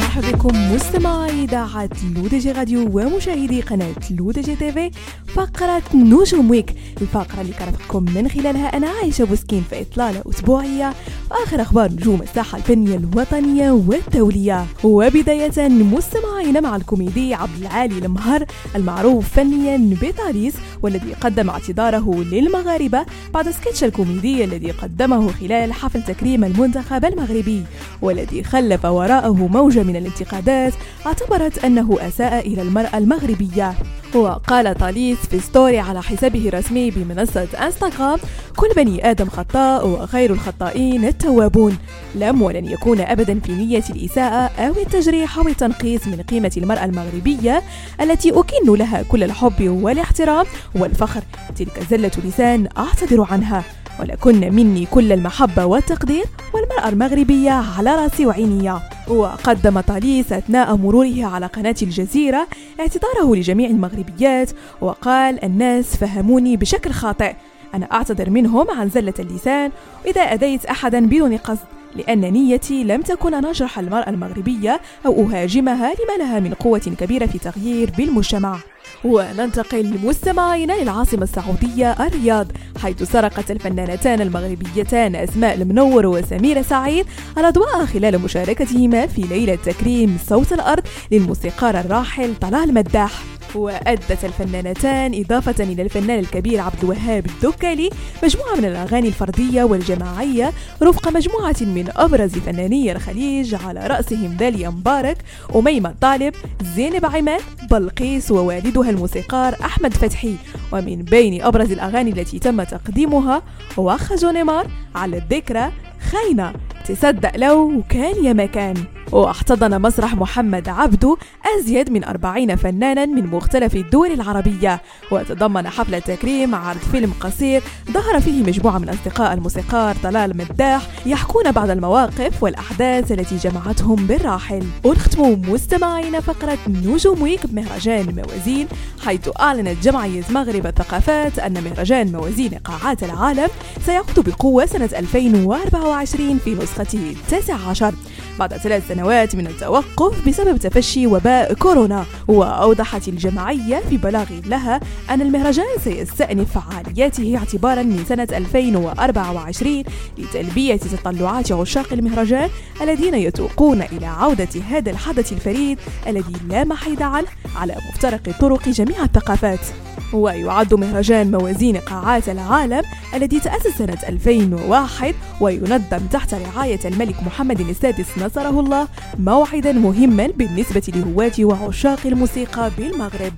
مرحبا 0.00 0.30
بكم 0.30 0.74
مستمعي 0.74 1.44
إذاعة 1.44 1.90
L'ODJ 2.16 2.52
Radio 2.52 2.90
ومشاهدي 2.92 3.60
قناة 3.60 3.94
L'ODJ 4.10 4.56
TV 4.56 4.90
فقرة 5.26 5.82
نجوم 5.94 6.50
week 6.50 6.74
الفقرة 7.02 7.40
اللي 7.40 7.52
كنرافقكم 7.52 8.02
من 8.14 8.28
خلالها 8.28 8.76
أنا 8.76 8.88
عايشة 8.88 9.24
بوسكين 9.24 9.64
في 9.70 9.80
إطلالة 9.80 10.22
أسبوعية. 10.30 10.94
واخر 11.30 11.62
أخبار 11.62 11.92
نجوم 11.92 12.22
الساحة 12.22 12.58
الفنية 12.58 12.96
الوطنية 12.96 13.70
والدولية. 13.70 14.66
وبداية 14.84 15.68
مستمعينا 15.68 16.60
مع 16.60 16.76
الكوميدي 16.76 17.34
عبد 17.34 17.60
العالي 17.60 17.98
المهر 17.98 18.44
المعروف 18.76 19.28
فنيا 19.28 19.96
بطاليس 20.02 20.54
والذي 20.82 21.12
قدم 21.12 21.50
اعتذاره 21.50 22.24
للمغاربة 22.32 23.06
بعد 23.34 23.50
سكتش 23.50 23.84
الكوميدي 23.84 24.44
الذي 24.44 24.70
قدمه 24.70 25.32
خلال 25.32 25.72
حفل 25.72 26.02
تكريم 26.02 26.44
المنتخب 26.44 27.04
المغربي 27.04 27.64
والذي 28.02 28.42
خلف 28.44 28.84
وراءه 28.84 29.46
موجة 29.46 29.82
من 29.82 29.96
الانتقادات 29.96 30.72
اعتبرت 31.06 31.64
أنه 31.64 31.96
أساء 32.00 32.46
إلى 32.46 32.62
المرأة 32.62 32.98
المغربية. 32.98 33.74
وقال 34.14 34.74
طاليس 34.74 35.18
في 35.18 35.40
ستوري 35.40 35.78
على 35.78 36.02
حسابه 36.02 36.48
الرسمي 36.48 36.90
بمنصة 36.90 37.48
إنستغرام 37.66 38.18
كل 38.56 38.68
بني 38.76 39.10
آدم 39.10 39.28
خطاء 39.28 39.88
وخير 39.88 40.32
الخطائين 40.32 41.04
التوابون. 41.04 41.78
لم 42.14 42.42
ولن 42.42 42.66
يكون 42.66 43.00
أبدا 43.00 43.40
في 43.40 43.52
نية 43.52 43.84
الإساءة 43.90 44.50
أو 44.58 44.72
التجريح 44.72 45.38
أو 45.38 45.48
التنقيص 45.48 46.06
من 46.06 46.22
قيمة 46.22 46.52
المرأة 46.56 46.84
المغربية 46.84 47.62
التي 48.00 48.30
أكن 48.30 48.74
لها 48.74 49.02
كل 49.02 49.24
الحب 49.24 49.68
والاحترام 49.68 50.46
والفخر. 50.74 51.22
تلك 51.56 51.86
زلة 51.90 52.12
لسان 52.24 52.68
أعتذر 52.78 53.26
عنها. 53.30 53.64
ولكن 54.00 54.54
مني 54.54 54.86
كل 54.86 55.12
المحبة 55.12 55.64
والتقدير 55.64 56.24
والمرأة 56.54 56.88
المغربية 56.88 57.50
على 57.50 57.94
راسي 57.94 58.26
وعيني. 58.26 58.72
وقدم 59.10 59.80
طاليس 59.80 60.32
أثناء 60.32 60.76
مروره 60.76 61.24
على 61.24 61.46
قناة 61.46 61.74
الجزيرة 61.82 62.46
اعتذاره 62.80 63.34
لجميع 63.34 63.70
المغربيات 63.70 64.50
وقال 64.80 65.44
الناس 65.44 65.96
فهموني 65.96 66.56
بشكل 66.56 66.90
خاطئ. 66.90 67.34
أنا 67.74 67.88
أعتذر 67.92 68.30
منهم 68.30 68.70
عن 68.70 68.88
زلة 68.88 69.14
اللسان. 69.18 69.70
وإذا 70.04 70.20
أذيت 70.20 70.64
أحدا 70.64 71.06
بدون 71.06 71.36
قصد 71.36 71.77
لأن 71.96 72.20
نيتي 72.20 72.84
لم 72.84 73.02
تكن 73.02 73.34
أن 73.34 73.44
أجرح 73.44 73.78
المرأة 73.78 74.10
المغربية 74.10 74.80
أو 75.06 75.22
أهاجمها 75.22 75.92
لما 75.94 76.24
لها 76.24 76.40
من 76.40 76.54
قوة 76.54 76.78
كبيرة 76.78 77.26
في 77.26 77.38
تغيير 77.38 77.90
بالمجتمع. 77.98 78.58
وننتقل 79.04 79.98
مستمعينا 80.04 80.72
للعاصمة 80.72 81.22
السعودية 81.22 81.92
الرياض 81.92 82.46
حيث 82.82 83.02
سرقت 83.02 83.50
الفنانتان 83.50 84.20
المغربيتان 84.20 85.16
أسماء 85.16 85.54
المنور 85.54 86.06
وسميرة 86.06 86.62
سعيد 86.62 87.06
الأضواء 87.38 87.86
خلال 87.86 88.18
مشاركتهما 88.18 89.06
في 89.06 89.22
ليلة 89.22 89.54
تكريم 89.54 90.18
صوت 90.26 90.52
الأرض 90.52 90.82
للموسيقار 91.12 91.80
الراحل 91.80 92.34
طلال 92.36 92.74
مداح. 92.74 93.37
وأدت 93.54 94.24
الفنانتان 94.24 95.20
إضافة 95.20 95.64
إلى 95.64 95.82
الفنان 95.82 96.18
الكبير 96.18 96.60
عبد 96.60 96.84
الوهاب 96.84 97.26
الدكالي 97.26 97.90
مجموعة 98.24 98.54
من 98.56 98.64
الأغاني 98.64 99.08
الفردية 99.08 99.64
والجماعية 99.64 100.52
رفق 100.82 101.08
مجموعة 101.08 101.56
من 101.60 101.88
أبرز 101.96 102.32
فناني 102.32 102.92
الخليج 102.92 103.54
على 103.54 103.86
رأسهم 103.86 104.36
داليا 104.36 104.70
مبارك 104.70 105.18
أميمة 105.56 105.94
طالب 106.00 106.34
زينب 106.76 107.06
عماد 107.06 107.40
بلقيس 107.70 108.30
ووالدها 108.30 108.90
الموسيقار 108.90 109.54
أحمد 109.64 109.94
فتحي. 109.94 110.34
ومن 110.72 111.02
بين 111.02 111.42
أبرز 111.42 111.72
الأغاني 111.72 112.10
التي 112.10 112.38
تم 112.38 112.62
تقديمها 112.62 113.42
وخ 113.76 114.12
جونيمار 114.12 114.66
على 114.94 115.16
الذكرى 115.16 115.72
خاينة 116.10 116.52
تصدق 116.88 117.36
لو 117.36 117.82
كان 117.88 118.24
يا 118.24 118.32
مكان. 118.32 118.74
واحتضن 119.12 119.82
مسرح 119.82 120.14
محمد 120.14 120.68
عبدو 120.68 121.16
أزيد 121.58 121.90
من 121.90 122.04
أربعين 122.04 122.56
فنانا 122.56 123.06
من 123.06 123.26
مختلف 123.26 123.76
الدول 123.76 124.12
العربية. 124.12 124.82
وتضمن 125.10 125.68
حفل 125.68 125.94
التكريم 125.94 126.54
عرض 126.54 126.78
فيلم 126.78 127.12
قصير 127.20 127.62
ظهر 127.90 128.20
فيه 128.20 128.42
مجموعة 128.42 128.78
من 128.78 128.88
أصدقاء 128.88 129.32
الموسيقار 129.32 129.96
طلال 130.02 130.36
مداح 130.36 130.82
يحكون 131.06 131.52
بعض 131.52 131.70
المواقف 131.70 132.42
والأحداث 132.42 133.12
التي 133.12 133.36
جمعتهم 133.36 133.96
بالراحل. 133.96 134.64
ونختم 134.84 135.42
مستمعين 135.48 136.20
فقرة 136.20 136.58
نجوم 136.68 137.22
ويك 137.22 137.46
بمهرجان 137.46 138.14
موازين 138.16 138.68
حيث 139.04 139.28
أعلنت 139.40 139.84
جمعية 139.84 140.24
مغرب 140.30 140.66
الثقافات 140.66 141.38
أن 141.38 141.64
مهرجان 141.64 142.12
موازين 142.12 142.54
قاعات 142.54 143.02
العالم 143.02 143.48
سيعود 143.86 144.18
بقوة 144.28 144.66
سنة 144.66 144.90
2024 144.96 146.38
في 146.38 146.54
نسخته 146.54 147.14
التاسع 147.16 147.54
عشر. 147.68 147.94
بعد 148.38 148.56
ثلاث 148.56 148.88
سنوات 148.98 149.36
من 149.36 149.46
التوقف 149.46 150.28
بسبب 150.28 150.56
تفشي 150.56 151.06
وباء 151.06 151.54
كورونا. 151.54 152.04
وأوضحت 152.28 153.08
الجمعية 153.08 153.82
في 153.90 153.96
بلاغ 153.96 154.26
لها 154.46 154.80
أن 155.10 155.20
المهرجان 155.20 155.66
سيستأنف 155.84 156.58
فعالياته 156.58 157.36
اعتبارا 157.36 157.82
من 157.82 158.04
سنة 158.08 158.28
2024 158.32 159.84
لتلبية 160.18 160.76
تطلعات 160.76 161.52
عشاق 161.52 161.92
المهرجان 161.92 162.50
الذين 162.80 163.14
يتوقون 163.14 163.82
إلى 163.82 164.06
عودة 164.06 164.60
هذا 164.70 164.90
الحدث 164.90 165.32
الفريد 165.32 165.78
الذي 166.06 166.34
لا 166.48 166.64
محيد 166.64 167.02
عنه 167.02 167.28
على 167.56 167.76
مفترق 167.88 168.38
طرق 168.40 168.68
جميع 168.68 169.04
الثقافات. 169.04 169.87
ويعد 170.12 170.74
مهرجان 170.74 171.30
موازين 171.30 171.76
إيقاعات 171.76 172.28
العالم 172.28 172.82
الذي 173.14 173.40
تأسس 173.40 173.78
سنة 173.78 173.98
2001 174.08 175.14
وينظم 175.40 176.06
تحت 176.12 176.34
رعاية 176.34 176.80
الملك 176.84 177.22
محمد 177.22 177.60
السادس 177.60 178.18
نصره 178.18 178.60
الله 178.60 178.88
موعدا 179.18 179.72
مهما 179.72 180.26
بالنسبة 180.26 180.82
لهواة 180.94 181.32
وعشاق 181.40 182.00
الموسيقى 182.06 182.70
بالمغرب. 182.78 183.32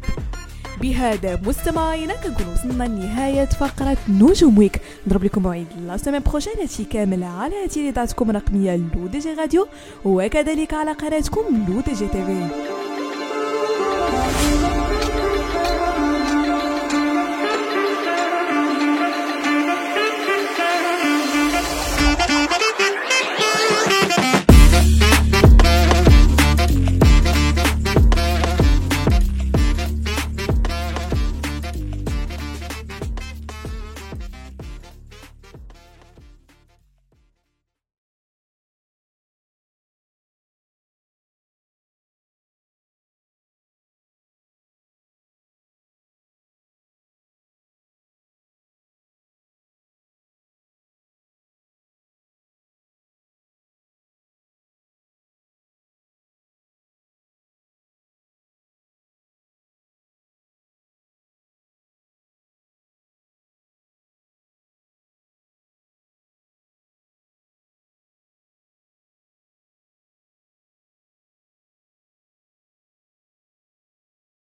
بهذا 0.80 1.40
مستمعينا 1.46 2.14
كنكون 2.14 2.46
وصلنا 2.52 2.84
لنهاية 2.84 3.44
فقرة 3.44 3.96
نجوم 4.08 4.58
week 4.58 4.80
نضرب 5.06 5.24
لكم 5.24 5.42
موعد 5.42 5.66
la 5.86 5.96
semaine 5.96 6.20
prochaine 6.20 6.52
هادشي 6.60 6.84
كامل 6.84 7.24
على 7.24 7.68
إذاعتكم 7.70 8.30
الرقمية 8.30 8.76
L'ODJ 8.76 9.34
Radio 9.34 9.66
وكذلك 10.04 10.74
على 10.74 10.92
قناتكم 10.92 11.42
لو 11.68 11.80
دي 11.80 11.92
جي 11.92 12.06
تيفي. 12.08 12.79